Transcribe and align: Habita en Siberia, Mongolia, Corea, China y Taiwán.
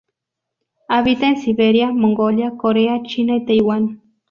Habita 0.87 1.27
en 1.27 1.37
Siberia, 1.37 1.91
Mongolia, 1.91 2.57
Corea, 2.57 3.03
China 3.03 3.35
y 3.35 3.45
Taiwán. 3.45 4.01